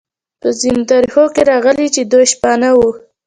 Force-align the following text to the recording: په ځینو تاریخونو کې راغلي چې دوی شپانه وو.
په 0.41 0.49
ځینو 0.59 0.83
تاریخونو 0.91 1.33
کې 1.35 1.41
راغلي 1.51 1.87
چې 1.95 2.01
دوی 2.11 2.25
شپانه 2.33 2.69
وو. 2.77 2.89